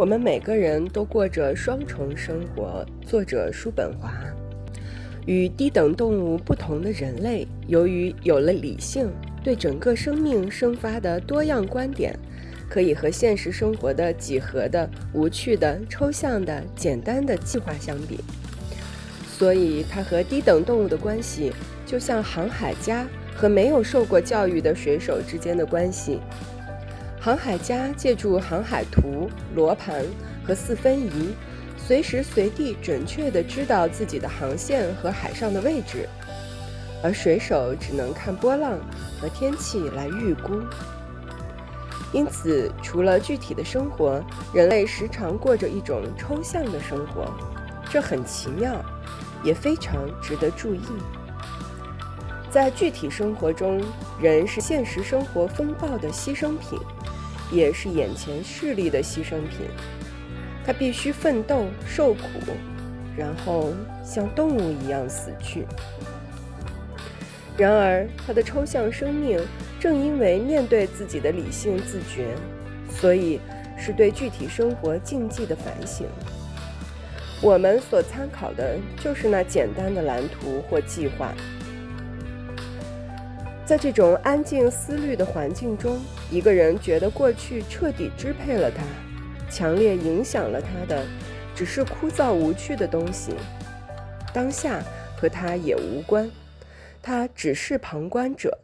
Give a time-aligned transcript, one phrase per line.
[0.00, 2.82] 我们每个人都过着双重生活。
[3.06, 4.10] 作者叔本华。
[5.26, 9.10] 与低等动物不同的人类，由于有了理性，
[9.44, 12.18] 对整个生命生发的多样观点，
[12.66, 18.20] 可以和现实生活的几何的、无趣的、抽象的、简单的计划相比。
[19.28, 21.52] 所以，它和低等动物的关系，
[21.84, 23.06] 就像航海家
[23.36, 26.20] 和没有受过教育的水手之间的关系。
[27.22, 30.02] 航海家借助航海图、罗盘
[30.42, 31.34] 和四分仪，
[31.76, 36.08] 随时随地准确地知道自己的航线和海上的位置，
[37.04, 38.78] 而水手只能看波浪
[39.20, 40.62] 和天气来预估。
[42.10, 47.30] 因此，除了具体的生活，人类时常过着一种抽象的生活，
[47.90, 48.82] 这很奇妙，
[49.44, 50.80] 也非常值得注意。
[52.50, 53.80] 在具体生活中，
[54.20, 56.80] 人是现实生活风暴的牺牲品。
[57.50, 59.66] 也是眼前势力的牺牲品，
[60.64, 62.22] 他必须奋斗受苦，
[63.16, 63.72] 然后
[64.04, 65.66] 像动物一样死去。
[67.56, 69.38] 然而，他的抽象生命
[69.78, 72.34] 正因为面对自己的理性自觉，
[72.90, 73.40] 所以
[73.76, 76.06] 是对具体生活禁忌的反省。
[77.42, 81.34] 我们所参考的就是那简单的蓝图或计划。
[83.70, 88.82] 在这种安静思虑的环境中，一个人觉得过去彻底支配了他，
[89.48, 91.06] 强烈影响了他的，
[91.54, 93.32] 只是枯燥无趣的东西。
[94.34, 94.82] 当下
[95.16, 96.28] 和他也无关，
[97.00, 98.58] 他只是旁观者。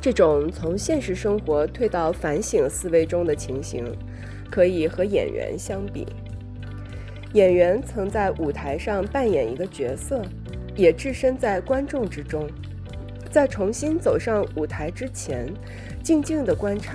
[0.00, 3.96] 这种从现实生活退到反省思维中的情形，
[4.50, 6.04] 可以和演员相比。
[7.32, 10.20] 演员曾在舞台上扮演一个角色。
[10.76, 12.48] 也置身在观众之中，
[13.30, 15.52] 在重新走上舞台之前，
[16.02, 16.94] 静静地观察，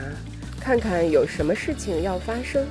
[0.59, 2.65] 看看有什么事情要发生。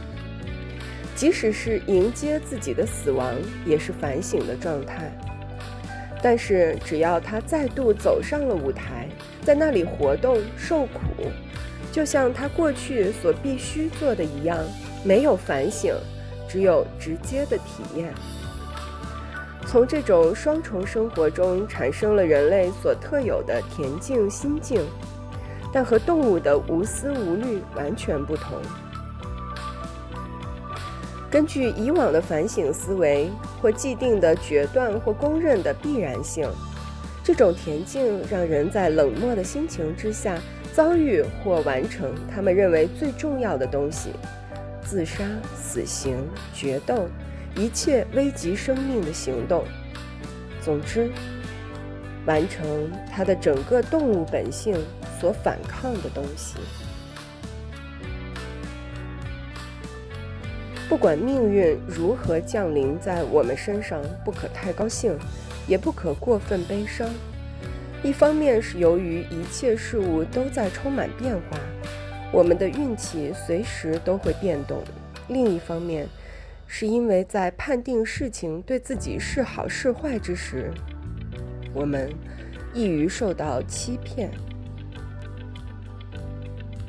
[1.16, 3.34] 即使是迎接自己的死亡，
[3.66, 5.10] 也是反省的状态。
[6.22, 9.08] 但是，只要他再度走上了舞台，
[9.42, 11.00] 在那里活动、受苦，
[11.90, 14.58] 就像他过去所必须做的一样，
[15.04, 15.94] 没有反省，
[16.48, 18.12] 只有直接的体验。
[19.66, 24.84] 从这种双重生活中产生了人类所特有的恬静心境，
[25.72, 28.58] 但和动物的无思无虑完全不同。
[31.30, 33.30] 根据以往的反省思维
[33.62, 36.48] 或既定的决断或公认的必然性，
[37.22, 40.36] 这种恬静让人在冷漠的心情之下
[40.72, 44.10] 遭遇或完成他们认为最重要的东西：
[44.84, 45.22] 自杀、
[45.54, 47.08] 死刑、决斗。
[47.56, 49.64] 一切危及生命的行动，
[50.62, 51.10] 总之，
[52.26, 54.76] 完成他的整个动物本性
[55.20, 56.56] 所反抗的东西。
[60.88, 65.16] 不管命运如何降临在我们身上，不可太高兴，
[65.68, 67.08] 也不可过分悲伤。
[68.02, 71.58] 一方面是由于一切事物都在充满变化，
[72.32, 74.78] 我们的运气随时都会变动；
[75.28, 76.08] 另一方面，
[76.72, 80.70] 是因为在判定事情对自己是好是坏之时，
[81.74, 82.08] 我们
[82.72, 84.30] 易于受到欺骗。